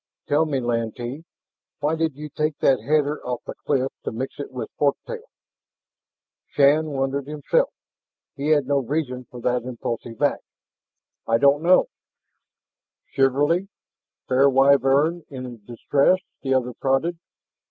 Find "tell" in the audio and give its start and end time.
0.27-0.47